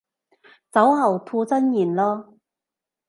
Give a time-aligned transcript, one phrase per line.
[0.71, 2.39] 酒後吐真言囉